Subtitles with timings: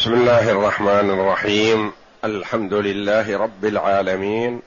[0.00, 1.92] بسم الله الرحمن الرحيم.
[2.24, 4.62] الحمد لله رب العالمين.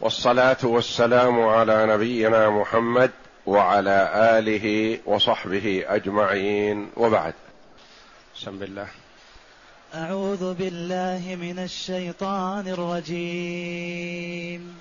[0.00, 3.10] والصلاة والسلام على نبينا محمد
[3.46, 6.90] وعلى آله وصحبه أجمعين.
[6.96, 7.34] وبعد.
[8.36, 8.86] بسم الله.
[9.94, 14.78] أعوذ بالله من الشيطان الرجيم.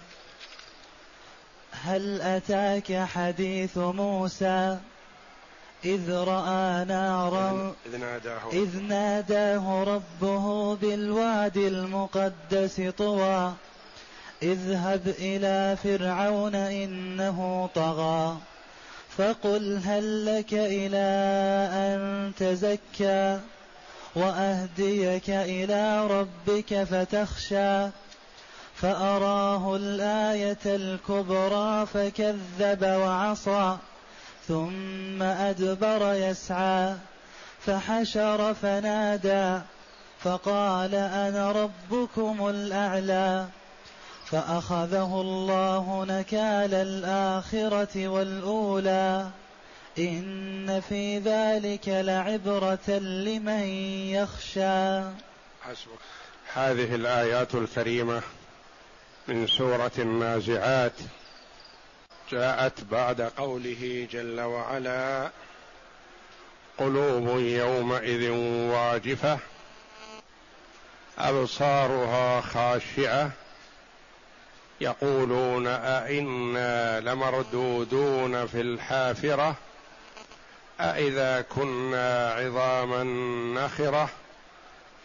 [1.72, 4.78] هل أتاك حديث موسى
[5.86, 13.53] إذ رأى نارا إذ ناداه, إذ ناداه ربه بالواد المقدس طوى.
[14.44, 18.38] اذهب إلى فرعون إنه طغى.
[19.17, 21.08] فقل هل لك إلى
[21.73, 23.39] أن تزكى؟
[24.16, 27.88] وأهديك إلى ربك فتخشى.
[28.75, 33.77] فأراه الآية الكبرى فكذب وعصى.
[34.48, 36.95] ثم أدبر يسعى
[37.66, 39.62] فحشر فنادى
[40.20, 43.47] فقال أنا ربكم الأعلى
[44.25, 49.30] فأخذه الله نكال الآخرة والأولى
[49.97, 53.64] إن في ذلك لعبرة لمن
[54.16, 55.00] يخشى.
[55.62, 56.02] حسبك.
[56.53, 58.22] هذه الآيات الكريمة
[59.28, 60.94] من سورة النازعات.
[62.32, 65.30] جاءت بعد قوله جل وعلا
[66.78, 68.30] قلوب يومئذ
[68.72, 69.40] واجفة
[71.18, 73.32] أبصارها خاشعة
[74.82, 79.56] يقولون أئنا لمردودون في الحافرة
[80.80, 83.04] أإذا كنا عظاما
[83.62, 84.09] نخرة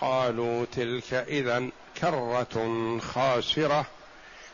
[0.01, 1.69] قالوا تلك إذا
[2.01, 3.87] كرة خاسرة.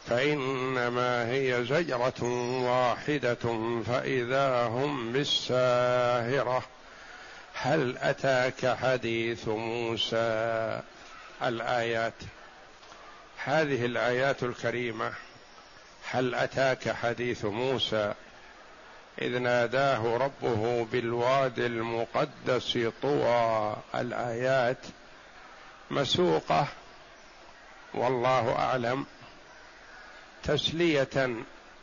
[0.07, 2.23] فإنما هي زجرة
[2.65, 6.63] واحدة فإذا هم بالساهرة.
[7.55, 10.81] هل أتاك حديث موسى؟
[11.43, 12.15] الآيات.
[13.45, 15.13] هذه الآيات الكريمة.
[16.11, 18.15] هل أتاك حديث موسى؟
[19.23, 23.77] إذ ناداه ربه بالواد المقدس طوى.
[23.95, 24.79] الآيات
[25.91, 26.67] مسوقة.
[27.95, 29.07] والله أعلم.
[30.45, 31.37] تسلية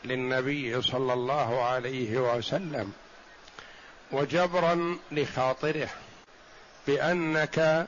[0.06, 2.92] للنبي صلى الله عليه وسلم
[4.12, 5.90] وجبرا لخاطره
[6.88, 7.88] بأنك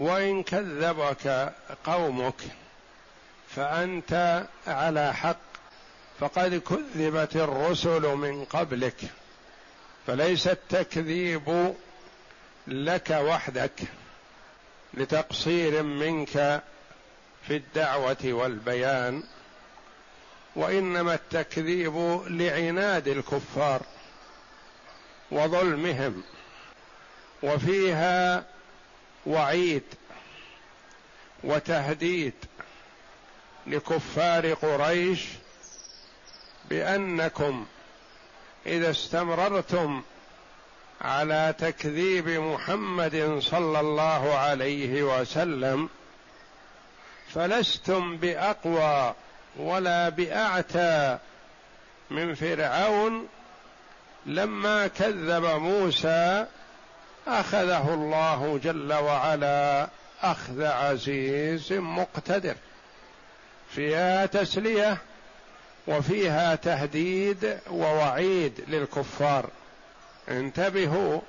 [0.00, 1.52] وإن كذبك
[1.84, 2.40] قومك
[3.48, 5.36] فأنت على حق
[6.20, 9.00] فقد كذبت الرسل من قبلك
[10.06, 11.74] فليس التكذيب
[12.66, 13.80] لك وحدك
[14.94, 16.62] لتقصير منك
[17.46, 19.22] في الدعوة والبيان
[20.56, 23.82] وإنما التكذيب لعناد الكفار
[25.30, 26.22] وظلمهم
[27.42, 28.44] وفيها
[29.26, 29.82] وعيد
[31.44, 32.34] وتهديد
[33.66, 35.24] لكفار قريش
[36.70, 37.66] بأنكم
[38.66, 40.02] إذا استمررتم
[41.00, 45.88] على تكذيب محمد صلى الله عليه وسلم
[47.34, 49.14] فلستم بأقوى
[49.56, 51.18] ولا بأعتى
[52.10, 53.28] من فرعون
[54.26, 56.46] لما كذب موسى
[57.26, 59.88] أخذه الله جل وعلا
[60.22, 62.54] أخذ عزيز مقتدر.
[63.70, 64.98] فيها تسلية
[65.86, 69.50] وفيها تهديد ووعيد للكفار.
[70.28, 71.20] انتبهوا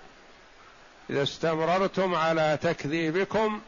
[1.10, 3.62] إذا استمررتم على تكذيبكم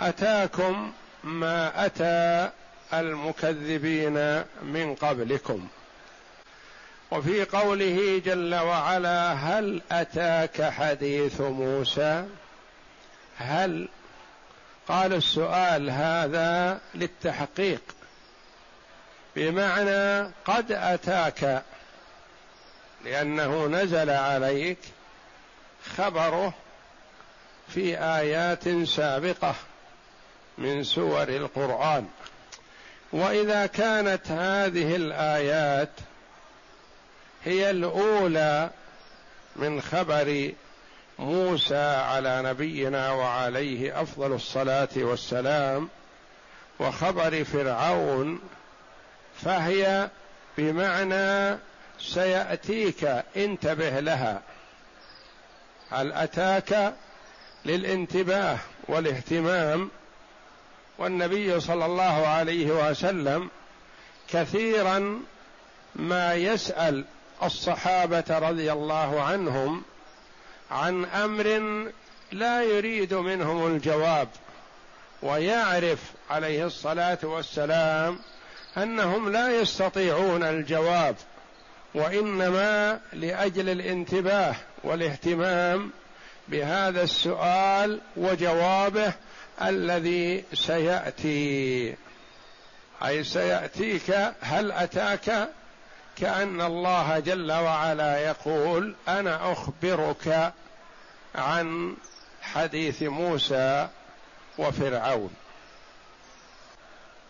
[0.00, 0.92] أتاكم
[1.26, 2.50] ما أتى
[2.94, 5.68] المكذبين من قبلكم.
[7.10, 12.24] وفي قوله جل وعلا هل أتاك حديث موسى؟
[13.38, 13.88] هل؟
[14.88, 17.82] قال السؤال هذا للتحقيق.
[19.36, 21.62] بمعنى قد أتاك
[23.04, 24.78] لأنه نزل عليك
[25.96, 26.54] خبره
[27.68, 29.54] في آيات سابقة.
[30.58, 32.06] من سور القرآن.
[33.12, 35.90] وإذا كانت هذه الآيات
[37.44, 38.70] هي الأولى
[39.56, 40.52] من خبر
[41.18, 45.88] موسى على نبينا وعليه أفضل الصلاة والسلام
[46.78, 48.40] وخبر فرعون
[49.42, 50.10] فهي
[50.58, 51.58] بمعنى
[52.00, 54.42] سيأتيك انتبه لها.
[55.90, 56.94] هل أتاك
[57.64, 58.58] للانتباه
[58.88, 59.90] والاهتمام
[60.98, 63.48] والنبي صلى الله عليه وسلم
[64.28, 65.20] كثيرا
[65.94, 67.04] ما يسأل
[67.42, 69.82] الصحابة رضي الله عنهم
[70.70, 71.60] عن أمر
[72.32, 74.28] لا يريد منهم الجواب
[75.22, 75.98] ويعرف
[76.30, 78.18] عليه الصلاة والسلام
[78.76, 81.16] أنهم لا يستطيعون الجواب
[81.94, 84.54] وإنما لأجل الانتباه
[84.84, 85.90] والاهتمام
[86.48, 89.12] بهذا السؤال وجوابه
[89.62, 91.94] الذي سيأتي.
[93.04, 94.10] أي سيأتيك
[94.40, 95.48] هل أتاك؟
[96.16, 100.52] كأن الله جل وعلا يقول أنا أخبرك
[101.34, 101.96] عن
[102.42, 103.88] حديث موسى
[104.58, 105.34] وفرعون.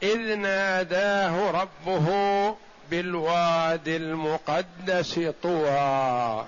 [0.02, 2.08] إذ ناداه ربه
[2.90, 6.46] بالوادي المقدس طوى.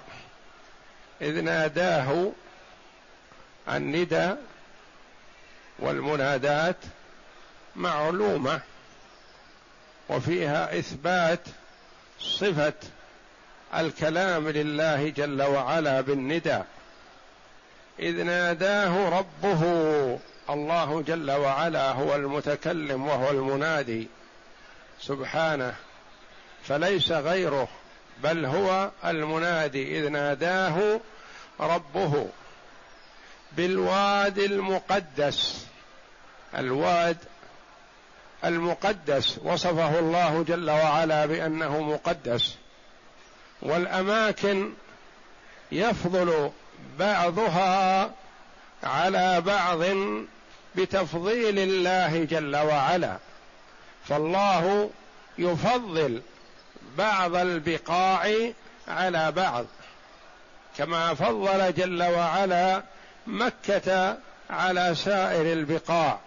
[1.22, 2.30] إذ ناداه
[3.69, 4.34] الندى
[5.78, 6.76] والمنادات
[7.76, 8.60] معلومة
[10.08, 11.40] وفيها إثبات
[12.20, 12.72] صفة
[13.75, 16.58] الكلام لله جل وعلا بالندى.
[17.98, 19.62] إذ ناداه ربه
[20.50, 24.08] الله جل وعلا هو المتكلم وهو المنادي.
[25.00, 25.75] سبحانه
[26.64, 27.69] فليس غيره
[28.22, 29.98] بل هو المنادي.
[29.98, 31.00] إذ ناداه
[31.60, 32.28] ربه
[33.52, 35.67] بالواد المقدس.
[36.56, 37.16] الواد
[38.44, 42.54] المقدس وصفه الله جل وعلا بأنه مقدس.
[43.62, 44.72] والأماكن
[45.72, 46.50] يفضل
[46.98, 48.10] بعضها
[48.82, 49.78] على بعض
[50.74, 53.16] بتفضيل الله جل وعلا.
[54.08, 54.90] فالله
[55.38, 56.22] يفضل
[56.98, 58.52] بعض البقاع
[58.88, 59.64] على بعض.
[60.78, 62.82] كما فضل جل وعلا
[63.26, 64.18] مكة
[64.50, 66.18] على سائر البقاع.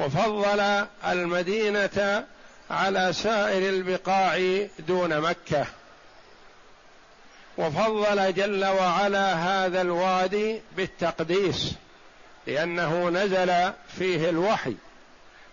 [0.00, 2.26] وفضل المدينة
[2.70, 5.66] على سائر البقاع دون مكة.
[7.58, 11.72] وفضل جل وعلا هذا الوادي بالتقديس
[12.46, 14.74] لأنه نزل فيه الوحي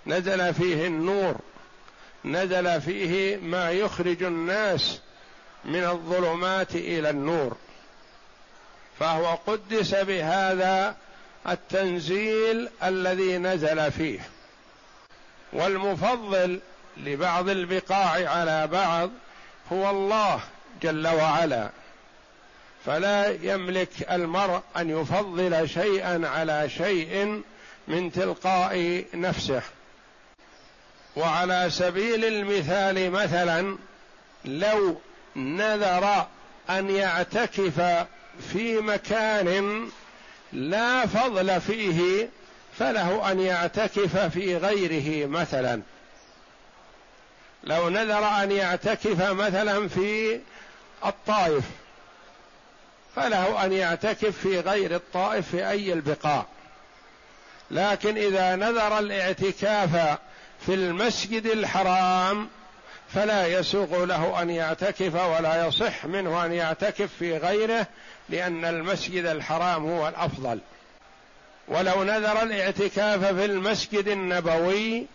[0.07, 1.35] نزل فيه النور
[2.25, 5.00] نزل فيه ما يخرج الناس
[5.65, 7.57] من الظلمات إلى النور.
[9.00, 10.95] فهو قدس بهذا
[11.47, 14.19] التنزيل الذي نزل فيه.
[15.53, 16.59] والمفضل
[16.97, 19.09] لبعض البقاع على بعض
[19.71, 20.39] هو الله
[20.81, 21.69] جل وعلا.
[22.85, 27.41] فلا يملك المرء أن يفضل شيئا على شيء
[27.88, 29.61] من تلقاء نفسه.
[31.15, 33.77] وعلى سبيل المثال مثلا
[34.45, 34.97] لو
[35.35, 36.27] نذر
[36.69, 38.05] أن يعتكف
[38.53, 39.89] في مكان
[40.53, 42.29] لا فضل فيه
[42.79, 45.81] فله أن يعتكف في غيره مثلا.
[47.63, 50.39] لو نذر أن يعتكف مثلا في
[51.06, 51.63] الطائف
[53.15, 56.45] فله أن يعتكف في غير الطائف في أي البقاع.
[57.71, 60.18] لكن إذا نذر الاعتكاف
[60.65, 62.50] في المسجد الحرام
[63.13, 67.88] فلا يسوغ له أن يعتكف ولا يصح منه أن يعتكف في غيره
[68.29, 70.59] لأن المسجد الحرام هو الأفضل.
[71.67, 75.05] ولو نذر الاعتكاف في المسجد النبوي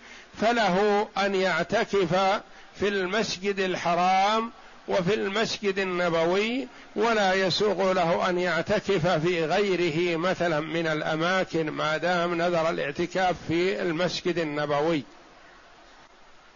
[0.40, 2.40] فله أن يعتكف
[2.80, 4.50] في المسجد الحرام
[4.88, 12.34] وفي المسجد النبوي ولا يسوغ له أن يعتكف في غيره مثلا من الأماكن ما دام
[12.34, 15.02] نذر الاعتكاف في المسجد النبوي.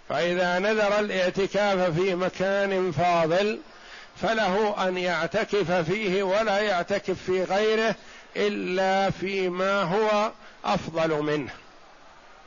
[0.08, 3.58] فإذا نذر الاعتكاف في مكان فاضل
[4.22, 7.94] فله أن يعتكف فيه ولا يعتكف في غيره
[8.36, 10.30] إلا فيما هو
[10.64, 11.50] أفضل منه.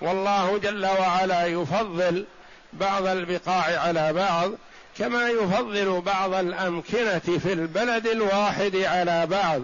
[0.01, 2.25] والله جل وعلا يفضل
[2.73, 4.51] بعض البقاع على بعض
[4.97, 9.61] كما يفضل بعض الأمكنة في البلد الواحد على بعض.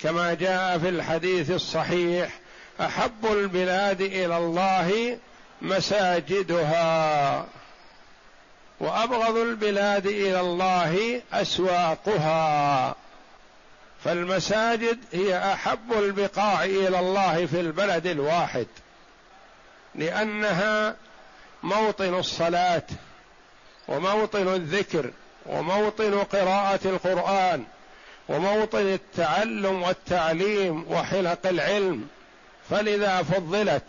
[0.00, 2.28] كما جاء في الحديث الصحيح
[2.80, 5.18] أحب البلاد إلى الله
[5.62, 7.46] مساجدها.
[8.80, 12.94] وأبغض البلاد إلى الله أسواقها.
[14.04, 18.66] فالمساجد هي أحب البقاع إلى الله في البلد الواحد
[19.94, 20.96] لأنها
[21.62, 22.82] موطن الصلاة
[23.88, 25.10] وموطن الذكر
[25.46, 27.64] وموطن قراءة القرآن
[28.28, 32.08] وموطن التعلم والتعليم وحلق العلم.
[32.70, 33.84] فلذا فضلت.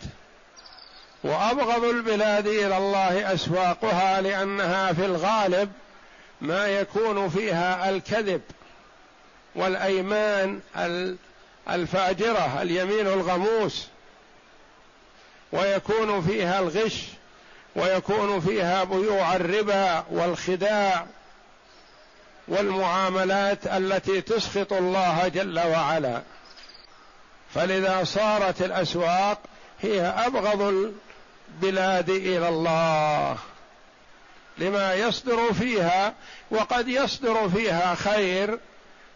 [1.24, 5.72] وأبغض البلاد إلى الله أسواقها لأنها في الغالب
[6.40, 8.40] ما يكون فيها الكذب.
[9.56, 10.60] والأيمان
[11.70, 13.86] الفاجرة اليمين الغموس.
[15.52, 17.02] ويكون فيها الغش
[17.76, 21.06] ويكون فيها بيوع الربا والخداع
[22.48, 26.22] والمعاملات التي تسخط الله جل وعلا.
[27.54, 29.38] فلذا صارت الأسواق
[29.80, 30.92] هي أبغض
[31.62, 33.38] البلاد إلى الله.
[34.58, 36.14] لما يصدر فيها
[36.50, 38.58] وقد يصدر فيها خير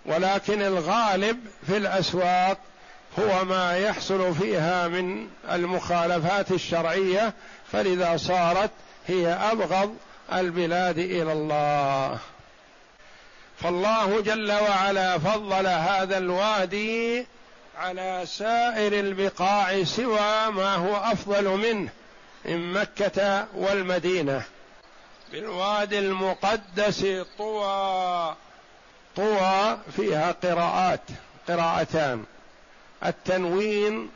[0.06, 2.58] ولكن الغالب في الأسواق
[3.18, 7.34] هو ما يحصل فيها من المخالفات الشرعية
[7.72, 8.70] فلذا صارت
[9.06, 9.96] هي أبغض
[10.32, 12.18] البلاد إلى الله.
[13.58, 17.26] فالله جل وعلا فضل هذا الوادي
[17.78, 21.90] على سائر البقاع سوى ما هو أفضل منه
[22.44, 24.42] من مكة والمدينة.
[25.32, 27.06] بالوادي المقدس
[27.38, 28.36] طوى
[29.16, 31.00] طوى فيها قراءات
[31.48, 32.24] قراءتان
[33.06, 34.10] التنوين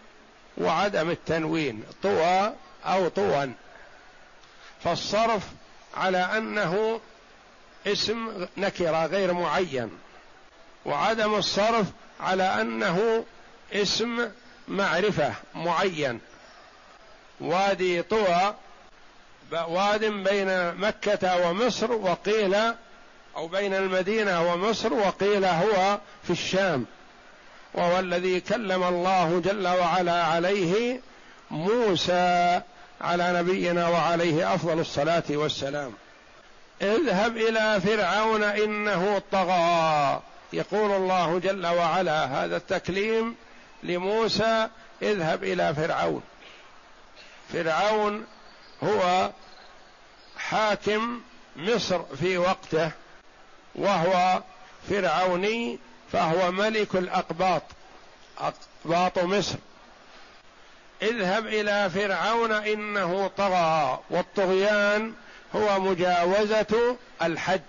[0.59, 2.53] وعدم التنوين طوى
[2.85, 3.51] أو طوى.
[4.85, 5.43] فالصرف
[5.97, 7.01] على أنه
[7.87, 9.91] اسم نكرة غير معين
[10.85, 11.87] وعدم الصرف
[12.21, 13.25] على أنه
[13.73, 14.31] اسم
[14.69, 16.21] معرفة معين.
[17.41, 18.55] وادي طوى
[19.53, 22.57] واد بين مكة ومصر وقيل
[23.37, 26.87] أو بين المدينة ومصر وقيل هو في الشام
[27.75, 31.01] وهو الذي كلم الله جل وعلا عليه
[31.51, 32.61] موسى
[33.01, 35.93] على نبينا وعليه أفضل الصلاة والسلام.
[36.83, 40.23] اذهب إلى فرعون إنه طغى.
[40.53, 43.37] يقول الله جل وعلا هذا التكليم
[43.83, 44.69] لموسى
[45.03, 46.23] اذهب إلى فرعون.
[47.53, 48.27] فرعون
[48.83, 49.31] هو
[50.37, 51.21] حاكم
[51.57, 52.91] مصر في وقته.
[53.75, 54.43] وهو
[54.91, 55.79] فرعوني
[56.13, 57.63] فهو ملك الأقباط
[58.39, 59.57] أقباط مصر.
[61.03, 65.13] اذهب إلى فرعون إنه طغى والطغيان
[65.57, 67.63] هو مجاوزة الحد.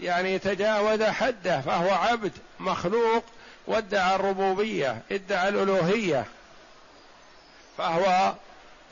[0.00, 3.24] يعني تجاوز حده فهو عبد مخلوق
[3.66, 6.24] وادعى الربوبية ادعى الألوهية.
[7.78, 8.34] فهو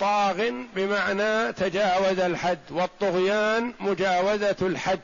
[0.00, 5.00] طاغ بمعنى تجاوز الحد والطغيان مجاوزة الحد.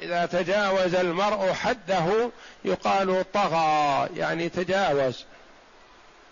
[0.00, 2.30] إذا تجاوز المرء حده
[2.64, 5.24] يقال طغى يعني تجاوز.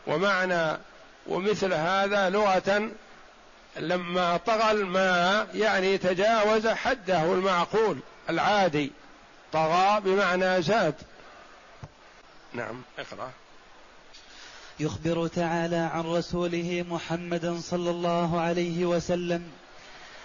[0.07, 0.79] ومعنى
[1.27, 2.91] ومثل هذا لغة
[3.77, 7.99] لما طغى الماء يعني تجاوز حده المعقول
[8.31, 8.93] العادي.
[9.53, 10.95] طغى بمعنى زاد.
[12.53, 13.31] نعم اقرأ.
[14.81, 19.51] يخبر تعالى عن رسوله محمد صلى الله عليه وسلم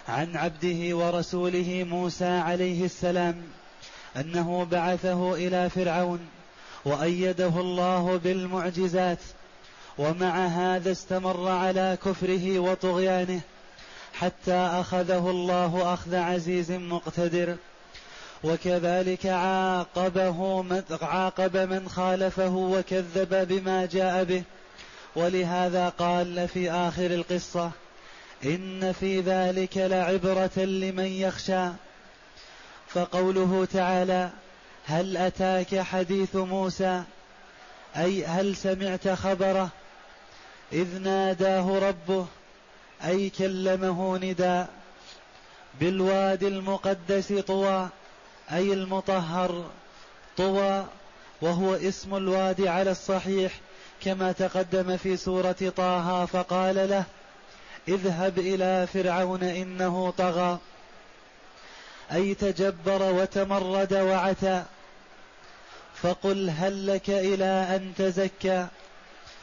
[0.08, 3.42] عن عبده ورسوله موسى عليه السلام
[4.16, 6.20] أنه بعثه إلى فرعون
[6.84, 9.18] وأيده الله بالمعجزات
[9.98, 13.40] ومع هذا استمر على كفره وطغيانه
[14.12, 17.56] حتى أخذه الله أخذ عزيز مقتدر
[18.44, 24.42] وكذلك عاقبه من عاقب من خالفه وكذب بما جاء به
[25.16, 27.70] ولهذا قال في آخر القصة
[28.44, 31.68] إن في ذلك لعبرة لمن يخشى.
[32.88, 34.30] فقوله تعالى
[34.86, 37.02] هل أتاك حديث موسى؟
[37.96, 39.68] أي هل سمعت خبره؟
[40.72, 42.26] إذ ناداه ربه
[43.04, 44.68] أي كلمه نداء
[45.80, 47.88] بالوادي المقدس طوى
[48.52, 49.70] أي المطهر
[50.36, 50.86] طوى
[51.42, 53.52] وهو اسم الوادي على الصحيح
[54.02, 57.04] كما تقدم في سورة طه فقال له
[57.88, 60.58] اذهب إلى فرعون إنه طغى.
[62.12, 64.64] أي تجبر وتمرد وعتى.
[66.02, 68.66] فقل هل لك إلى أن تزكى؟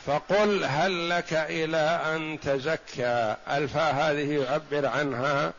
[0.05, 3.35] فقل هل لك إلى أن تزكى.
[3.49, 5.53] الفاء هذه يعبر عنها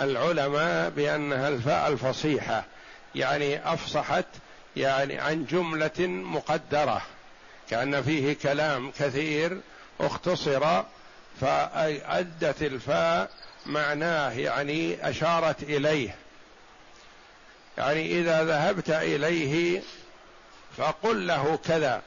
[0.00, 2.64] العلماء بأنها الفاء الفصيحة.
[3.14, 4.26] يعني أفصحت
[4.76, 7.02] يعني عن جملة مقدرة.
[7.70, 9.60] كأن فيه كلام كثير
[10.00, 10.82] اختصر
[11.40, 13.30] فأدت الفاء
[13.66, 16.16] معناه يعني أشارت إليه.
[17.78, 19.82] يعني إذا ذهبت إليه
[20.76, 22.02] فقل له كذا.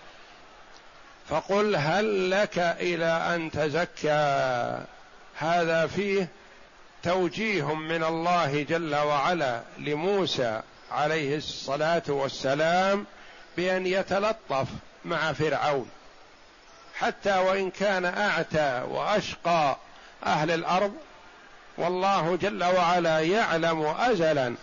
[1.29, 4.85] فقل هل لك إلى أن تزكى؟
[5.35, 6.27] هذا فيه
[7.03, 13.05] توجيه من الله جل وعلا لموسى عليه الصلاة والسلام
[13.57, 14.67] بأن يتلطف
[15.05, 15.89] مع فرعون.
[16.99, 19.77] حتى وإن كان أعتى وأشقى
[20.25, 20.93] أهل الأرض
[21.77, 24.55] والله جل وعلا يعلم أزلا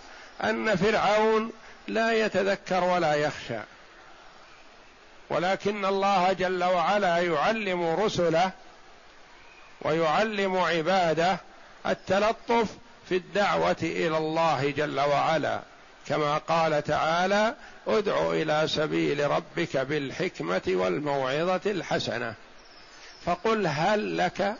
[0.45, 1.53] أن فرعون
[1.89, 3.61] لا يتذكر ولا يخشى.
[5.31, 8.51] ولكن الله جل وعلا يعلم رسله
[9.83, 11.39] ويعلم عباده
[11.87, 12.69] التلطف
[13.09, 15.61] في الدعوة إلى الله جل وعلا.
[16.09, 17.55] كما قال تعالى
[17.87, 22.35] ادع إلى سبيل ربك بالحكمة والموعظة الحسنة.
[23.25, 24.55] فقل هل لك؟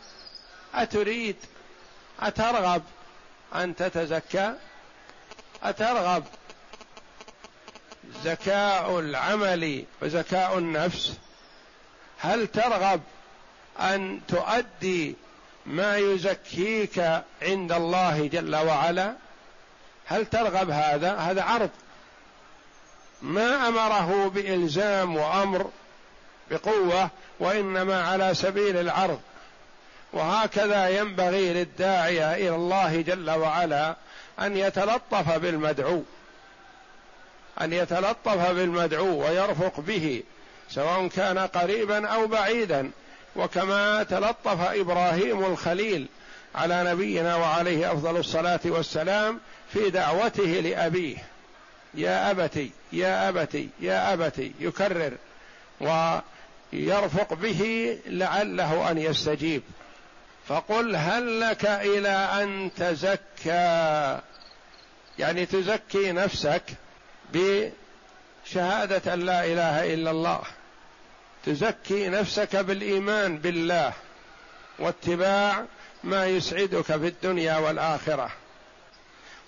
[0.73, 1.35] أتريد
[2.19, 2.83] أترغب
[3.55, 4.53] أن تتزكى؟
[5.63, 6.23] أترغب.
[8.23, 11.13] زكاء العمل وزكاء النفس.
[12.19, 13.01] هل ترغب
[13.79, 15.15] أن تؤدي
[15.65, 16.99] ما يزكيك
[17.41, 19.26] عند الله جل وعلا؟
[20.07, 21.69] هل ترغب هذا؟ هذا عرض.
[23.21, 25.69] ما أمره بإلزام وأمر
[26.51, 27.09] بقوة
[27.39, 29.19] وإنما على سبيل العرض.
[30.13, 33.95] وهكذا ينبغي للداعيه إلى الله جل وعلا
[34.39, 36.03] أن يتلطف بالمدعو.
[37.61, 40.23] أن يتلطف بالمدعو ويرفق به
[40.69, 42.91] سواء كان قريبا أو بعيدا.
[43.35, 46.07] وكما تلطف إبراهيم الخليل
[46.57, 49.39] على نبينا وعليه أفضل الصلاة والسلام
[49.73, 51.17] في دعوته لأبيه.
[51.93, 55.13] يا أبتي يا أبتي يا أبتي يكرر
[55.81, 59.61] ويرفق به لعله أن يستجيب.
[60.47, 64.19] فقل هل لك إلى أن تزكى؟
[65.19, 66.63] يعني تزكي نفسك
[67.33, 70.41] بشهادة أن لا إله إلا الله.
[71.45, 73.93] تزكي نفسك بالإيمان بالله
[74.79, 75.65] واتباع
[76.07, 78.31] ما يسعدك في الدنيا والآخرة.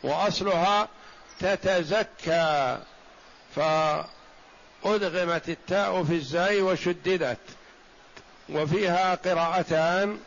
[0.04, 0.88] وأصلها
[1.39, 2.78] تتزكى
[3.56, 7.38] فأدغمت التاء في الزاي وشددت.
[8.50, 10.20] وفيها قراءتان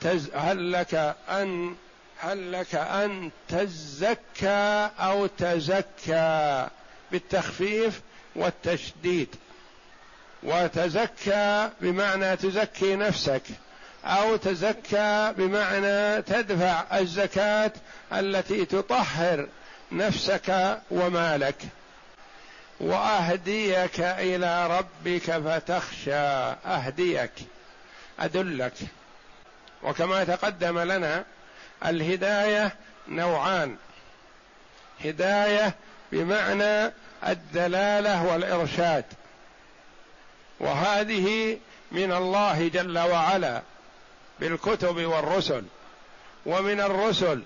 [0.00, 0.94] تز هل لك
[1.28, 1.76] ان
[2.18, 6.68] هل لك أن تزكى أو تزكى؟
[7.12, 8.00] بالتخفيف
[8.36, 9.36] والتشديد.
[10.42, 13.42] وتزكى بمعنى تزكي نفسك.
[14.04, 17.72] أو تزكى بمعنى تدفع الزكاة
[18.12, 19.48] التي تطهر
[19.92, 21.56] نفسك ومالك.
[22.80, 26.14] وأهديك إلى ربك فتخشى.
[26.66, 27.32] أهديك.
[28.20, 28.74] أدلك.
[29.82, 31.24] وكما تقدم لنا
[31.86, 32.72] الهداية
[33.08, 33.76] نوعان.
[35.04, 35.74] هداية
[36.12, 36.92] بمعنى
[37.28, 39.04] الدلالة والإرشاد.
[40.60, 41.58] وهذه
[41.92, 43.62] من الله جل وعلا.
[44.40, 45.64] بالكتب والرسل
[46.46, 47.42] ومن الرسل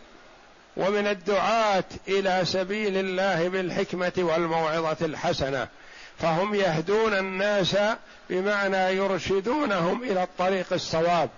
[0.77, 5.69] ومن الدعاة إلى سبيل الله بالحكمة والموعظة الحسنة.
[6.19, 7.77] فهم يهدون الناس
[8.31, 11.31] بمعنى يرشدونهم إلى الطريق الصواب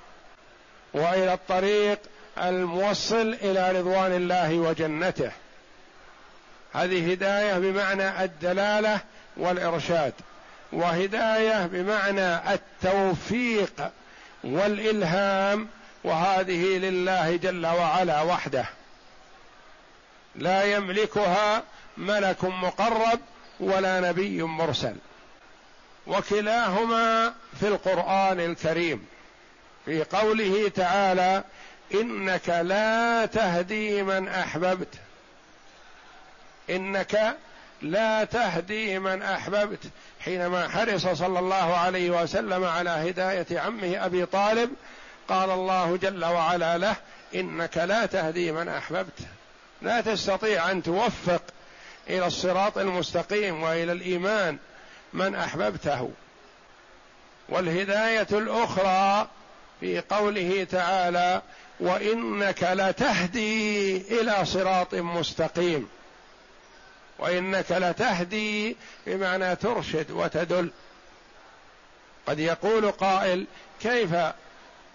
[0.95, 1.99] وإلى الطريق
[2.39, 5.31] الموصل إلى رضوان الله وجنته.
[6.73, 9.01] هذه هداية بمعنى الدلالة
[9.37, 10.13] والإرشاد
[10.73, 13.91] وهداية بمعنى التوفيق
[14.45, 15.69] والإلهام
[16.05, 18.67] وهذه لله جل وعلا وحده.
[20.35, 21.63] لا يملكها
[21.97, 23.21] ملك مقرب
[23.61, 24.97] ولا نبي مرسل.
[26.07, 29.07] وكلاهما في القرآن الكريم.
[29.85, 31.45] في قوله تعالى
[31.95, 34.95] إنك لا تهدي من أحببت.
[36.71, 37.37] إنك
[37.83, 39.81] لا تهدي من أحببت.
[40.21, 44.71] حينما حرص صلى الله عليه وسلم على هداية عمه أبي طالب
[45.29, 46.97] قال الله جل وعلا له
[47.35, 49.19] إنك لا تهدي من أحببت.
[49.83, 51.43] لا تستطيع أن توفق
[52.09, 54.59] إلى الصراط المستقيم وإلى الإيمان
[55.13, 56.11] من أحببته.
[57.49, 59.29] والهداية الأخرى
[59.81, 61.43] في قوله تعالى
[61.81, 65.89] وإنك لتهدي إلى صراط مستقيم.
[67.19, 68.77] وإنك لتهدي
[69.07, 70.71] بمعنى ترشد وتدل.
[72.27, 73.47] قد يقول قائل
[73.81, 74.11] كيف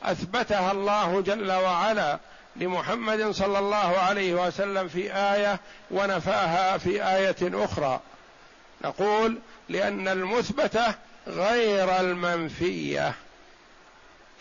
[0.04, 2.20] أثبتها الله جل وعلا
[2.56, 5.60] لمحمد صلى الله عليه وسلم في آية
[5.92, 8.00] ونفاها في آية أخرى؟
[8.84, 10.96] نقول لأن المثبته
[11.28, 13.14] غير المنفية.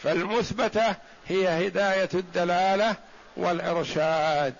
[0.02, 0.94] فالمثبته
[1.28, 2.96] هي هداية الدلالة
[3.36, 4.54] والإرشاد.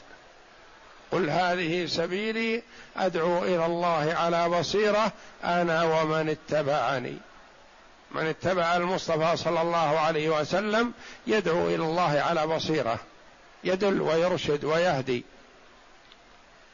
[1.13, 2.63] قل هذه سبيلي
[2.97, 5.13] أدعو إلى الله على بصيرة
[5.45, 7.17] أنا ومن اتبعني.
[8.11, 10.93] من اتبع المصطفى صلى الله عليه وسلم
[11.27, 12.99] يدعو إلى الله على بصيرة.
[13.65, 15.25] يدل ويرشد ويهدي.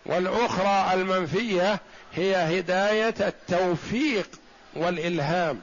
[0.07, 1.81] والأخرى المنفية
[2.15, 4.29] هي هداية التوفيق
[4.75, 5.61] والإلهام.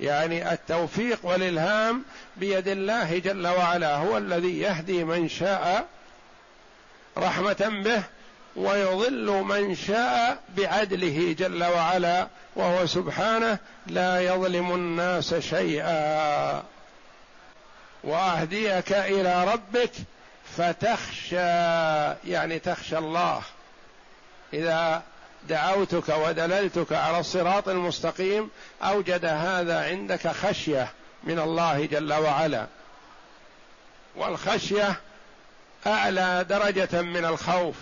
[0.00, 2.02] يعني التوفيق والإلهام
[2.36, 5.86] بيد الله جل وعلا هو الذي يهدي من شاء
[7.18, 8.02] رحمة به
[8.56, 16.62] ويضل من شاء بعدله جل وعلا وهو سبحانه لا يظلم الناس شيئا.
[18.04, 19.90] وأهديك إلى ربك
[20.56, 21.36] فتخشى
[22.30, 23.42] يعني تخشى الله.
[24.52, 25.02] إذا
[25.48, 28.50] دعوتك ودللتك على الصراط المستقيم
[28.82, 30.92] أوجد هذا عندك خشية
[31.24, 32.66] من الله جل وعلا.
[34.16, 35.00] والخشية
[35.86, 37.74] أعلى درجة من الخوف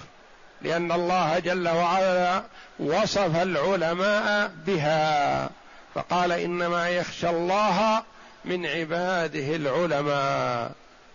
[0.62, 2.42] لأن الله جل وعلا
[2.78, 5.50] وصف العلماء بها
[5.94, 8.02] فقال إنما يخشى الله
[8.44, 10.72] من عباده العلماء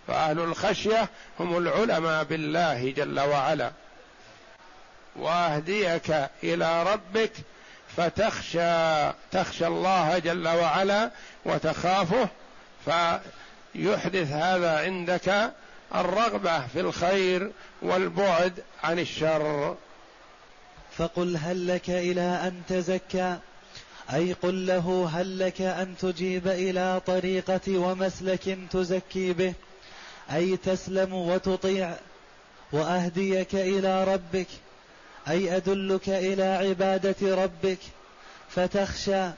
[0.07, 3.71] فأهل الخشية هم العلماء بالله جل وعلا.
[5.15, 7.31] وأهديك إلى ربك
[7.97, 11.11] فتخشى تخشى الله جل وعلا
[11.45, 12.29] وتخافه
[12.85, 15.51] فيحدث هذا عندك
[15.95, 17.51] الرغبة في الخير
[17.81, 19.75] والبعد عن الشر.
[20.97, 23.37] فقل هل لك إلى أن تزكى؟
[24.13, 29.53] أي قل له هل لك أن تجيب إلى طريقة ومسلك تزكي به؟
[30.33, 31.93] أي تسلم وتطيع
[32.71, 34.47] وأهديك إلى ربك؟
[35.27, 37.79] أي أدلك إلى عبادة ربك؟
[38.49, 39.29] فتخشى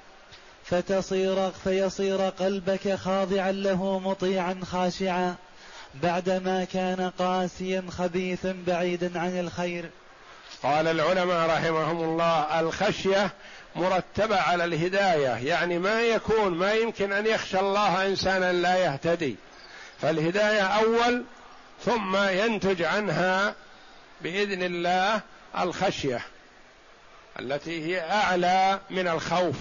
[0.66, 5.36] فتصير فيصير قلبك خاضعا له مطيعا خاشعا.
[5.94, 9.90] بعدما كان قاسيا خبيثا بعيدا عن الخير.
[10.64, 13.32] قال العلماء رحمهم الله الخشية
[13.76, 19.36] مرتبة على الهداية يعني ما يكون ما يمكن أن يخشى الله إنسانا لا يهتدي.
[20.02, 21.24] فالهداية أول
[21.86, 23.56] ثم ينتج عنها
[24.22, 25.22] بإذن الله
[25.60, 26.22] الخشية
[27.40, 29.56] التي هي أعلى من الخوف.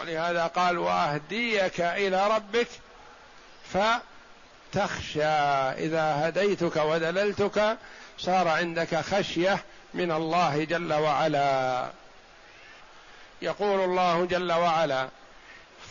[0.00, 2.68] ولهذا قال وأهديك إلى ربك
[4.72, 5.24] فتخشى
[5.84, 7.76] إذا هديتك ودللتك
[8.18, 11.90] صار عندك خشية من الله جل وعلا.
[13.42, 15.08] يقول الله جل وعلا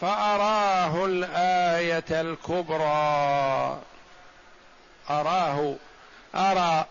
[0.02, 3.82] فأراه الآية الكبرى.
[5.10, 5.76] أراه
[6.36, 6.86] أرى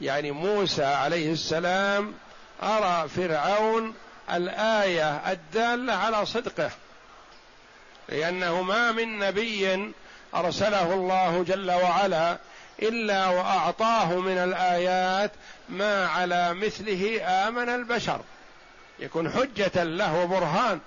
[0.00, 2.14] يعني موسى عليه السلام
[2.62, 3.94] أرى فرعون
[4.32, 6.70] الآية الدالة على صدقه
[8.08, 9.92] لأنه ما من نبي
[10.34, 12.38] أرسله الله جل وعلا
[12.82, 15.30] إلا وأعطاه من الآيات
[15.68, 18.20] ما على مثله آمن البشر.
[18.98, 20.80] يكون حجة له برهان.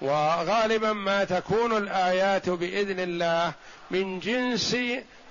[0.00, 3.52] وغالبا ما تكون الآيات بإذن الله
[3.90, 4.76] من جنس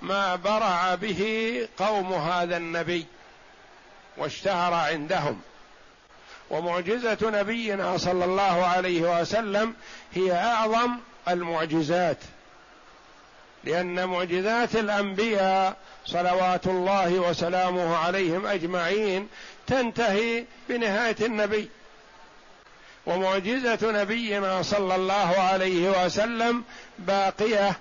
[0.02, 3.06] ما برع به قوم هذا النبي
[4.16, 5.40] واشتهر عندهم.
[6.50, 9.74] ومعجزة نبينا صلى الله عليه وسلم
[10.14, 10.90] هي أعظم
[11.28, 12.18] المعجزات.
[13.64, 19.28] لأن معجزات الأنبياء صلوات الله وسلامه عليهم أجمعين
[19.66, 21.68] تنتهي بنهاية النبي.
[23.06, 26.64] ومعجزة نبينا صلى الله عليه وسلم
[26.98, 27.76] باقية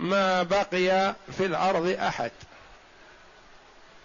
[0.00, 2.30] ما بقي في الأرض أحد.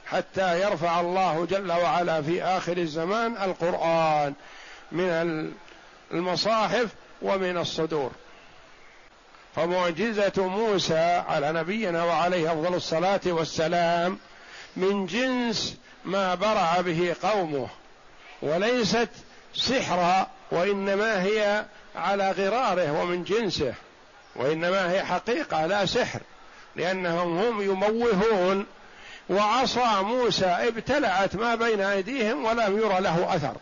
[0.06, 4.34] حتى يرفع الله جل وعلا في آخر الزمان القرآن
[4.92, 5.52] من
[6.12, 6.88] المصاحف
[7.22, 8.12] ومن الصدور.
[9.56, 14.20] فمعجزة موسى على نبينا وعليه أفضل الصلاة والسلام
[14.76, 17.68] من جنس ما برع به قومه
[18.42, 19.10] وليست
[19.56, 23.74] سحرا وإنما هي على غراره ومن جنسه
[24.36, 26.20] وإنما هي حقيقة لا سحر
[26.76, 28.66] لأنهم هم يموهون.
[29.30, 33.56] وعصا موسى ابتلعت ما بين أيديهم ولم يرى له أثر.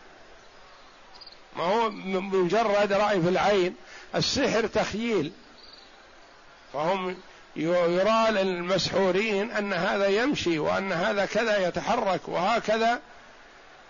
[1.56, 3.74] ما هو مجرد رأي في العين
[4.14, 5.32] السحر تخييل.
[6.72, 7.16] فهم
[7.56, 13.00] يرى للمسحورين أن هذا يمشي وأن هذا كذا يتحرك وهكذا.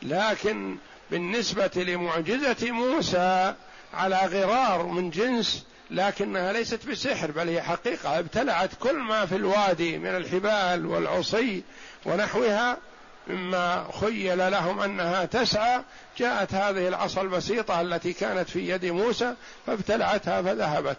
[0.02, 0.76] لكن
[1.10, 3.54] بالنسبة لمعجزة موسى
[3.94, 8.18] على غرار من جنس لكنها ليست بسحر بل هي حقيقة.
[8.18, 11.62] ابتلعت كل ما في الوادي من الحبال والعصي
[12.04, 12.76] ونحوها
[13.26, 15.82] مما خيل لهم أنها تسعى.
[16.18, 19.34] جاءت هذه العصا البسيطة التي كانت في يد موسى
[19.66, 20.98] فابتلعتها فذهبت.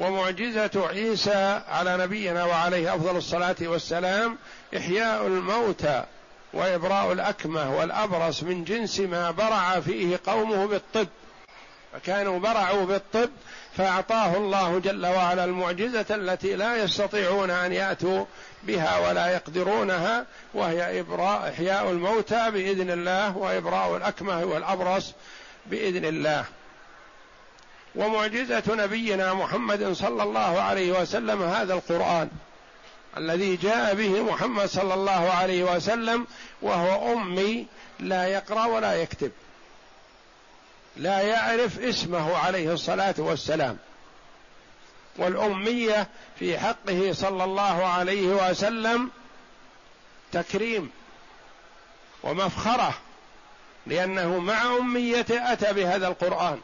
[0.00, 4.38] ومعجزة عيسى على نبينا وعليه أفضل الصلاة والسلام
[4.76, 6.04] إحياء الموتى
[6.52, 11.08] وإبراء الأكمة والأبرص من جنس ما برع فيه قومه بالطب.
[11.92, 13.30] فكانوا برعوا بالطب
[13.76, 18.24] فأعطاه الله جل وعلا المعجزة التي لا يستطيعون أن يأتوا
[18.62, 25.12] بها ولا يقدرونها وهي ابراء إحياء الموتى بإذن الله وإبراء الأكمة والأبرص
[25.66, 26.44] بإذن الله.
[27.94, 32.28] ومعجزة نبينا محمد صلى الله عليه وسلم هذا القرآن
[33.16, 36.26] الذي جاء به محمد صلى الله عليه وسلم
[36.62, 37.66] وهو أمي
[38.00, 39.32] لا يقرأ ولا يكتب
[40.96, 43.78] لا يعرف اسمه عليه الصلاة والسلام.
[45.16, 49.10] والأمية في حقه صلى الله عليه وسلم
[50.32, 50.90] تكريم
[52.22, 52.94] ومفخرة
[53.86, 56.60] لأنه مع أميته أتى بهذا القرآن.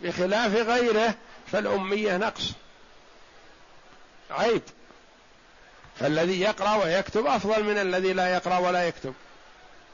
[0.00, 1.14] بخلاف غيره
[1.52, 2.52] فالأمية نقص.
[4.30, 4.62] عيب.
[6.00, 9.14] فالذي يقرأ ويكتب أفضل من الذي لا يقرأ ولا يكتب.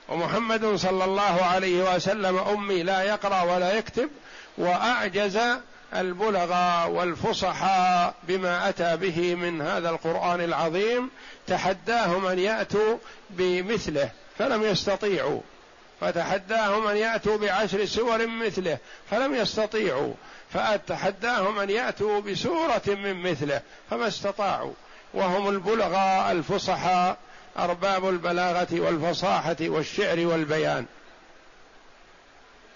[0.08, 4.10] ومحمد صلى الله عليه وسلم أمي لا يقرأ ولا يكتب
[4.58, 5.38] وأعجز
[5.94, 11.10] البلغاء والفصحاء بما أتى به من هذا القرآن العظيم
[11.46, 12.98] تحداهم أن يأتوا
[13.30, 15.40] بمثله فلم يستطيعوا.
[16.02, 18.78] فتحداهم أن يأتوا بعشر سور مثله
[19.10, 20.14] فلم يستطيعوا.
[20.52, 23.60] فتحداهم أن يأتوا بسورة من مثله
[23.90, 24.72] فما استطاعوا.
[25.14, 27.16] وهم البلغاء الفصحاء
[27.58, 30.86] أرباب البلاغة والفصاحة والشعر والبيان.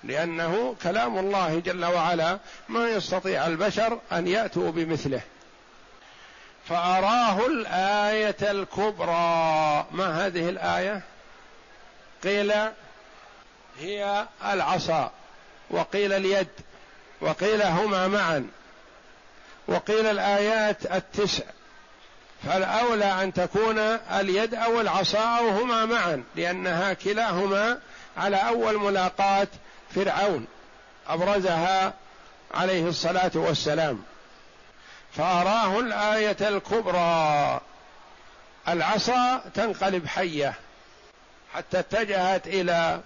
[0.05, 5.21] لأنه كلام الله جل وعلا ما يستطيع البشر أن يأتوا بمثله.
[6.69, 9.87] فأراه الآية الكبرى.
[9.91, 11.03] ما هذه الآية؟
[12.25, 12.53] قيل
[13.81, 15.11] هي العصا.
[15.71, 16.49] وقيل اليد.
[17.21, 18.49] وقيل هما معا.
[19.69, 21.45] وقيل الآيات التسع.
[22.45, 27.79] فالأولى أن تكون اليد أو العصا أو هما معا لأنها كلاهما
[28.17, 29.49] على أول ملاقاه
[29.95, 30.47] فرعون.
[31.09, 31.95] أبرزها
[32.55, 34.03] عليه الصلاة والسلام.
[35.13, 37.61] فأراه الآية الكبرى.
[38.69, 40.55] العصا تنقلب حية.
[41.55, 43.01] حتى اتجهت إلى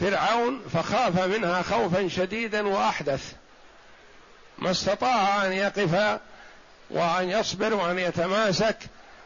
[0.00, 3.32] فرعون فخاف منها خوفا شديدا وأحدث.
[4.58, 6.20] ما استطاع أن يقف
[6.90, 8.76] وأن يصبر وأن يتماسك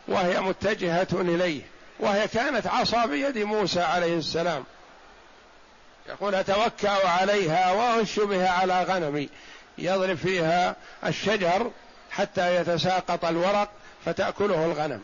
[0.09, 1.62] وهي متجهة إليه
[2.00, 4.64] وهي كانت عصا بيد موسى عليه السلام.
[6.09, 9.28] يقول أتوكأ عليها وأهش بها على غنمي.
[9.78, 10.76] يضرب فيها
[11.07, 11.70] الشجر
[12.11, 13.70] حتى يتساقط الورق
[14.04, 15.02] فتأكله الغنم.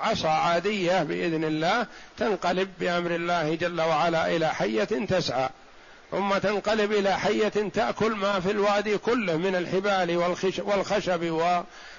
[0.00, 1.86] عصا عادية بإذن الله
[2.18, 5.48] تنقلب بأمر الله جل وعلا إلى حية تسعى.
[6.10, 10.16] ثم تنقلب إلى حية تأكل ما في الوادي كله من الحبال
[10.58, 11.42] والخشب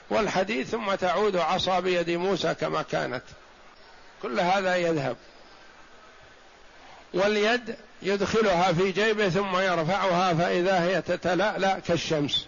[0.09, 3.23] والحديد ثم تعود عصا بيد موسى كما كانت.
[4.21, 5.17] كل هذا يذهب.
[7.13, 12.47] واليد يدخلها في جيبه ثم يرفعها فإذا هي تتلألأ كالشمس.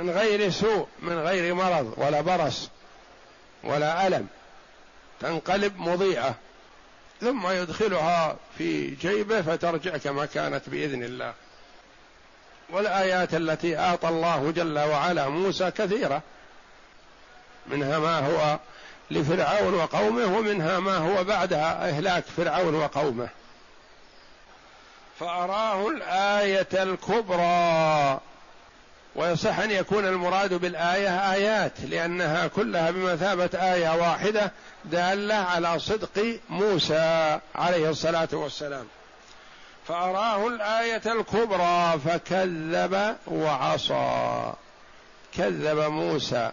[0.00, 2.70] من غير سوء من غير مرض ولا برص
[3.64, 4.26] ولا ألم
[5.20, 6.34] تنقلب مضيئة
[7.20, 11.34] ثم يدخلها في جيبه فترجع كما كانت بإذن الله.
[12.70, 16.22] والآيات التي أعطى الله جل وعلا موسى كثيرة
[17.66, 18.58] منها ما هو
[19.10, 23.28] لفرعون وقومه ومنها ما هو بعد إهلاك فرعون وقومه.
[25.20, 28.20] فأراه الآية الكبرى.
[29.16, 34.52] ويصح أن يكون المراد بالآية آيات لأنها كلها بمثابة آية واحدة
[34.84, 38.86] دالة على صدق موسى عليه الصلاة والسلام.
[39.88, 44.52] فأراه الآية الكبرى فكذب وعصى.
[45.36, 46.50] كذب موسى.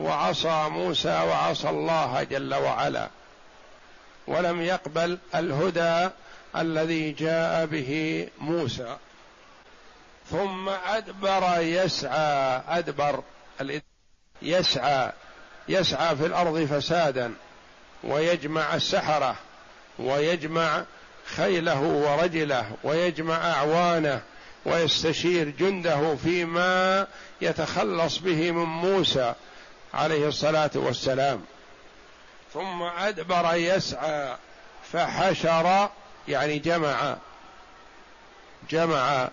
[0.00, 3.08] وعصى موسى وعصى الله جل وعلا.
[4.26, 6.10] ولم يقبل الهدى
[6.56, 8.96] الذي جاء به موسى.
[10.30, 13.22] ثم أدبر يسعى أدبر
[14.42, 15.12] يسعى
[15.68, 17.34] يسعى في الأرض فسادا
[18.04, 19.36] ويجمع السحرة
[19.98, 20.84] ويجمع
[21.36, 24.22] خيله ورجله ويجمع أعوانه
[24.64, 27.06] ويستشير جنده فيما
[27.40, 29.34] يتخلص به من موسى
[29.94, 31.44] عليه الصلاة والسلام.
[32.54, 34.36] ثم أدبر يسعى
[34.92, 35.88] فحشر
[36.28, 37.16] يعني جمع
[38.70, 39.28] جمع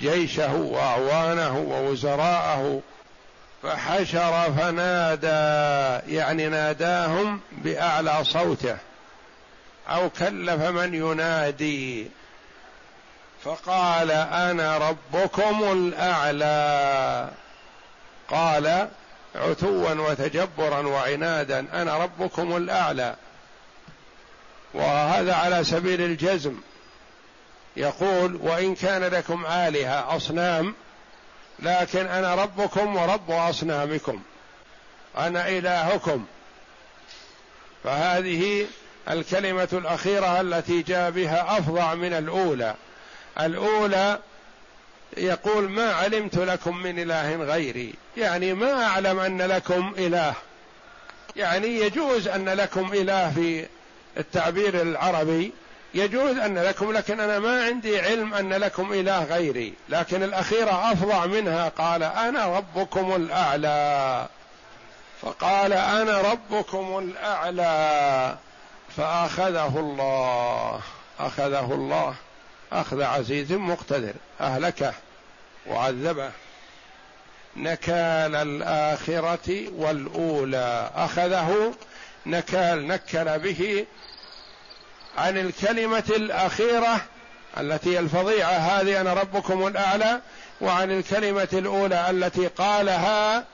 [0.00, 2.80] جيشه وأعوانه ووزراءه
[3.62, 8.76] فحشر فنادى يعني ناداهم بأعلى صوته
[9.88, 12.06] أو كلف من ينادي.
[13.44, 17.28] فقال أنا ربكم الأعلى.
[18.30, 18.88] قال
[19.34, 23.14] عتوا وتجبرا وعنادا أنا ربكم الأعلى.
[24.74, 26.60] وهذا على سبيل الجزم.
[27.76, 30.74] يقول وإن كان لكم الهه أصنام
[31.58, 34.22] لكن أنا ربكم ورب أصنامكم
[35.18, 36.24] أنا إلهكم.
[37.84, 38.66] فهذه
[39.10, 42.74] الكلمة الأخيرة التي جاء بها أفظع من الأولى.
[43.40, 44.18] الأولى
[45.16, 47.94] يقول ما علمت لكم من إله غيري.
[48.16, 50.34] يعني ما أعلم أن لكم إله.
[51.36, 53.66] يعني يجوز أن لكم إله في
[54.16, 55.52] التعبير العربي
[55.96, 59.74] يجوز أن لكم لكن أنا ما عندي علم أن لكم إله غيري.
[59.88, 64.26] لكن الأخيرة افظع منها قال أنا ربكم الأعلى.
[65.22, 68.36] فقال أنا ربكم الأعلى.
[68.96, 70.80] فأخذه الله.
[71.20, 72.14] أخذه الله.
[72.72, 74.14] أخذ عزيز مقتدر.
[74.40, 74.92] أهلكه
[75.66, 76.30] وعذبه.
[77.56, 80.90] نكال الآخرة والأولى.
[80.94, 81.74] أخذه
[82.26, 83.86] نكال نكل به
[85.16, 87.00] عن الكلمة الأخيرة
[87.60, 90.20] التي الفظيعة هذه أنا ربكم الأعلى
[90.60, 93.44] وعن الكلمة الأولى التي قالها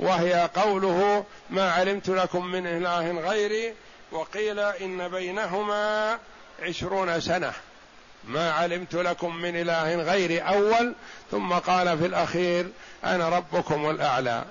[0.00, 3.74] وهي قوله ما علمت لكم من إله غيري
[4.12, 6.18] وقيل إن بينهما
[6.62, 7.52] عشرون سنة
[8.24, 10.94] ما علمت لكم من إله غيري أول
[11.30, 12.66] ثم قال في الأخير
[13.04, 14.44] أنا ربكم الأعلى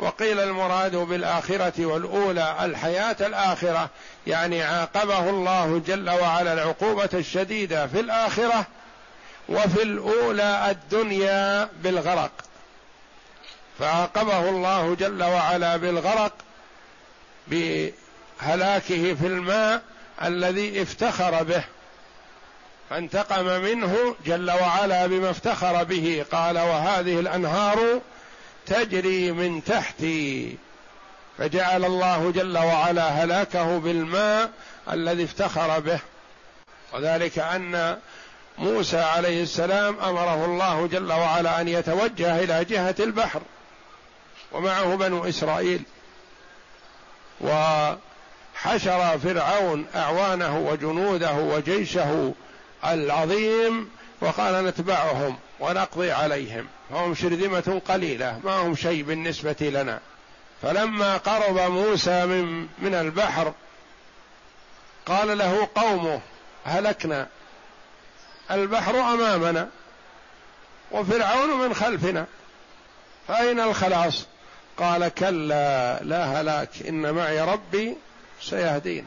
[0.00, 3.88] وقيل المراد بالآخرة والأولى الحياة الآخرة
[4.26, 8.66] يعني عاقبه الله جل وعلا العقوبة الشديدة في الآخرة
[9.48, 12.30] وفي الأولى الدنيا بالغرق.
[13.78, 16.32] فعاقبه الله جل وعلا بالغرق
[17.46, 19.82] بهلاكه في الماء
[20.22, 21.64] الذي افتخر به
[22.90, 26.24] فانتقم منه جل وعلا بما افتخر به.
[26.32, 28.00] قال وهذه الأنهار
[28.70, 30.56] تجري من تحتي.
[31.38, 34.50] فجعل الله جل وعلا هلاكه بالماء
[34.92, 35.98] الذي افتخر به.
[36.92, 37.98] وذلك أن
[38.58, 43.42] موسى عليه السلام أمره الله جل وعلا أن يتوجه إلى جهة البحر.
[44.52, 45.82] ومعه بنو إسرائيل.
[47.40, 52.32] وحشر فرعون أعوانه وجنوده وجيشه
[52.84, 55.36] العظيم وقال نتبعهم.
[55.60, 56.66] ونقضي عليهم.
[56.90, 60.00] فهم شرذمة قليلة ما هم شيء بالنسبة لنا.
[60.62, 63.52] فلما قرب موسى من من البحر
[65.06, 66.20] قال له قومه
[66.64, 67.28] هلكنا
[68.50, 69.68] البحر أمامنا
[70.90, 72.26] وفرعون من خلفنا.
[73.28, 74.26] فأين الخلاص؟
[74.76, 77.96] قال كلا لا هلاك إن معي ربي
[78.42, 79.06] سيهدين.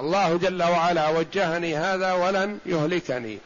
[0.00, 3.38] الله جل وعلا وجهني هذا ولن يهلكني.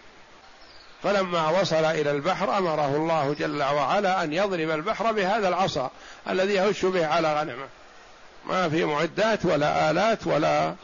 [1.03, 5.91] فلما وصل إلى البحر أمره الله جل وعلا أن يضرب البحر بهذا العصا
[6.31, 7.69] الذي يهش به على غنمه.
[8.47, 10.75] ما في معدات ولا آلات ولا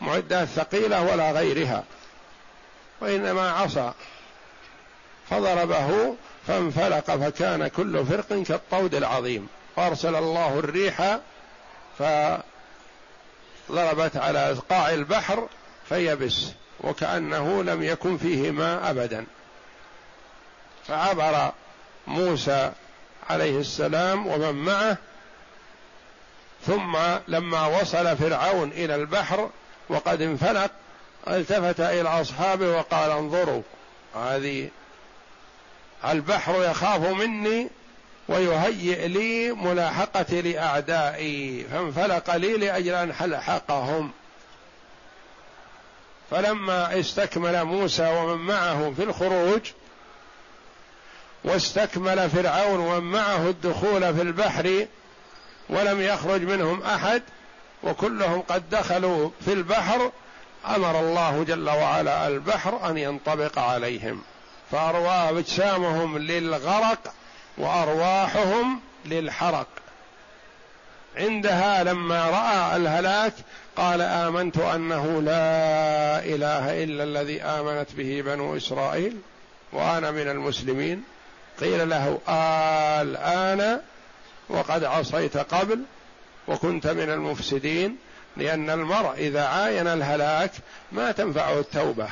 [0.00, 1.84] معدات ثقيلة ولا غيرها
[3.00, 3.94] وإنما عصا.
[5.30, 6.14] فضربه
[6.46, 9.48] فانفلق فكان كل فرق كالطود العظيم.
[9.76, 11.18] وارسل الله الريح
[13.68, 15.48] فضربت على قاع البحر
[15.88, 16.46] فيبس
[16.80, 19.26] وكأنه لم يكن فيه ماء ابدا.
[20.88, 21.52] فعبر
[22.06, 22.72] موسى
[23.30, 24.96] عليه السلام ومن معه
[26.66, 26.96] ثم
[27.28, 29.50] لما وصل فرعون إلى البحر
[29.88, 30.70] وقد انفلق
[31.28, 33.62] التفت إلى أصحابه وقال انظروا
[34.14, 34.68] هذه
[36.04, 37.70] البحر يخاف مني
[38.28, 44.10] ويهيئ لي ملاحقتي لأعدائي فانفلق لي لأجل أن حلحقهم.
[46.30, 49.60] فلما استكمل موسى ومن معه في الخروج
[51.44, 54.86] واستكمل فرعون ومن معه الدخول في البحر
[55.68, 57.22] ولم يخرج منهم أحد
[57.82, 60.12] وكلهم قد دخلوا في البحر
[60.66, 64.22] أمر الله جل وعلا البحر أن ينطبق عليهم.
[64.70, 67.14] فأرواح أجسامهم للغرق
[67.58, 69.66] وأرواحهم للحرق.
[71.16, 73.32] عندها لما رأى الهلاك
[73.76, 79.16] قال آمنت أنه لا إله إلا الذي آمنت به بنو إسرائيل
[79.72, 81.04] وأنا من المسلمين.
[81.60, 82.18] قيل له
[83.02, 83.80] آلآن
[84.48, 85.80] وقد عصيت قبل
[86.48, 87.96] وكنت من المفسدين
[88.36, 90.50] لأن المرء إذا عاين الهلاك
[90.92, 92.08] ما تنفعه التوبة.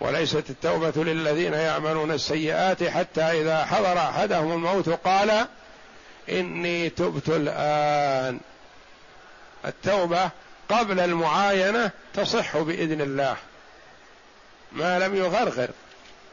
[0.00, 5.46] وليست التوبة للذين يعملون السيئات حتى إذا حضر أحدهم الموت قال
[6.30, 8.40] إني تبت الآن.
[9.64, 10.30] التوبة
[10.68, 13.36] قبل المعاينة تصح بإذن الله.
[14.72, 15.70] ما لم يغرغر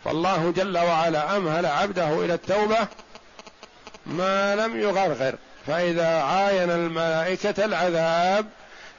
[0.06, 2.88] فالله جل وعلا أمهل عبده إلى التوبة
[4.06, 5.36] ما لم يغرغر.
[5.68, 8.46] فإذا عاين الملائكة العذاب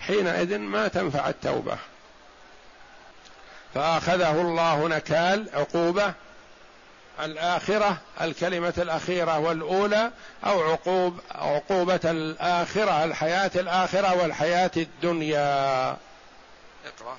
[0.00, 1.76] حينئذ ما تنفع التوبة.
[3.74, 6.14] فأخذه الله نكال عقوبة
[7.20, 10.10] الآخرة الكلمة الأخيرة والأولى
[10.44, 15.90] أو عقوب عقوبة الآخرة الحياة الآخرة والحياة الدنيا.
[15.90, 17.16] اقرأ.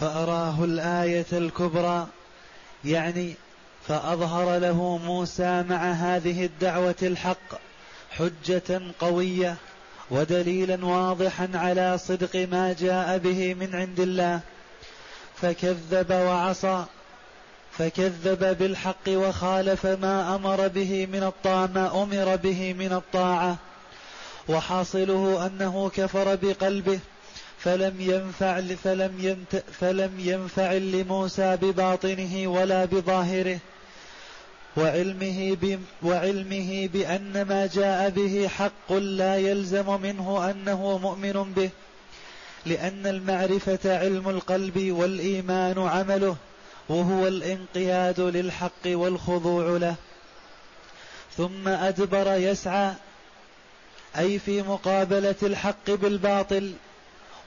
[0.00, 2.06] فأراه الآية الكبرى
[2.84, 3.34] يعني
[3.88, 7.60] فأظهر له موسى مع هذه الدعوة الحق
[8.10, 9.56] حجة قوية
[10.10, 14.40] ودليلا واضحا على صدق ما جاء به من عند الله.
[15.42, 16.84] فكذب وعصى
[17.78, 23.56] فكذب بالحق وخالف ما أمر به من الطاعة ما أمر به من الطاعة.
[24.48, 27.00] وحاصله أنه كفر بقلبه
[27.64, 33.58] فلم ينفع فلم ينت فلم ينفع لموسى بباطنه ولا بظاهره
[34.76, 35.56] وعلمه
[36.02, 41.70] وعلمه بأن ما جاء به حق لا يلزم منه أنه مؤمن به
[42.66, 46.36] لأن المعرفة علم القلب والإيمان عمله
[46.88, 49.94] وهو الانقياد للحق والخضوع له.
[51.36, 52.92] ثم أدبر يسعى
[54.18, 56.72] أي في مقابلة الحق بالباطل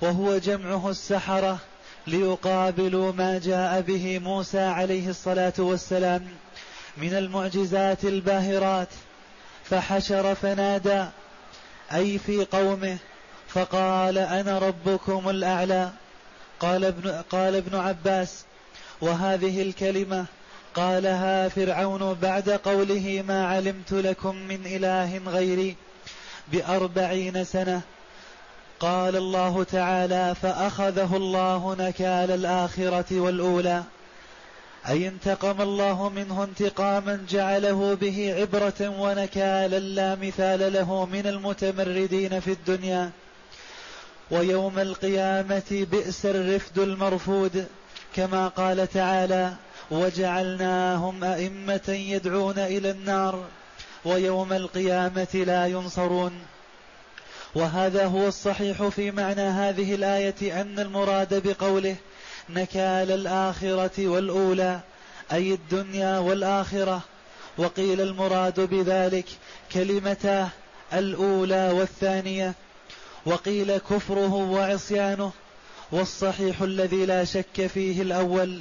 [0.02, 1.60] وهو جمعه السحرة
[2.08, 6.28] ليقابلوا ما جاء به موسى عليه الصلاة والسلام
[6.98, 8.88] من المعجزات الباهرات.
[9.64, 11.06] فحشر فنادى
[11.94, 12.98] أي في قومه؟
[13.48, 15.90] فقال أنا ربكم الأعلى.
[16.60, 18.44] قال ابن, قال ابن عباس
[19.02, 20.26] وهذه الكلمة
[20.74, 25.76] قالها فرعون بعد قوله ما علمت لكم من إله غيري
[26.52, 27.82] بأربعين سنة.
[28.80, 33.84] قال الله تعالى فأخذه الله نكال الآخرة والأولى.
[34.90, 42.52] أي انتقم الله منه انتقاما جعله به عبرة ونكالا لا مثال له من المتمردين في
[42.52, 43.12] الدنيا.
[44.32, 47.66] ويوم القيامة بئس الرفد المرفود
[48.16, 49.54] كما قال تعالى
[49.92, 53.44] وجعلناهم أئمة يدعون إلى النار
[54.06, 56.32] ويوم القيامة لا ينصرون.
[57.58, 61.96] وهذا هو الصحيح في معنى هذه الآية أن المراد بقوله
[62.50, 64.80] نكال الآخرة والأولى
[65.32, 67.02] أي الدنيا والآخرة.
[67.58, 69.26] وقيل المراد بذلك
[69.72, 70.50] كلمتاه
[70.94, 72.54] الأولى والثانية.
[73.26, 75.32] وقيل كفره وعصيانه.
[75.92, 78.60] والصحيح الذي لا شك فيه الأول.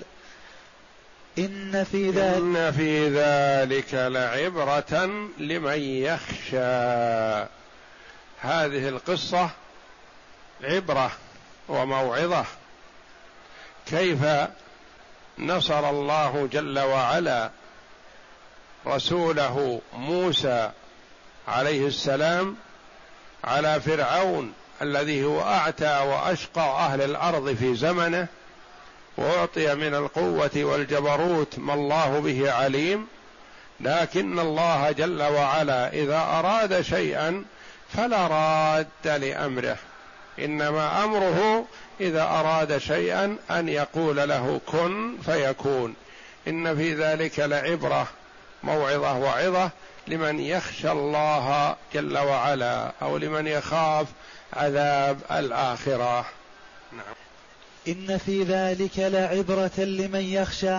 [1.38, 5.06] إن في ذلك إن في ذلك لعبرة
[5.38, 7.56] لمن يخشى.
[8.46, 9.50] هذه القصة
[10.62, 11.10] عبرة
[11.68, 12.44] وموعظة.
[13.86, 14.18] كيف
[15.38, 17.50] نصر الله جل وعلا
[18.86, 20.70] رسوله موسى
[21.48, 22.56] عليه السلام
[23.44, 28.26] على فرعون الذي هو أعتى وأشقى أهل الأرض في زمنه
[29.16, 33.06] وأعطي من القوة والجبروت ما الله به عليم
[33.80, 37.44] لكن الله جل وعلا إذا أراد شيئا
[37.92, 39.76] فلا راد لأمره
[40.38, 41.66] إنما أمره
[42.00, 45.94] إذا أراد شيئا أن يقول له كن فيكون.
[46.48, 48.08] إن في ذلك لعبرة
[48.62, 49.70] موعظة وعظة
[50.06, 54.06] لمن يخشى الله جل وعلا أو لمن يخاف
[54.52, 56.26] عذاب الآخرة.
[56.92, 57.14] نعم.
[57.88, 60.78] إن في ذلك لعبرة لمن يخشى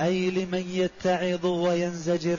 [0.00, 2.38] أي لمن يتعظ وينزجر.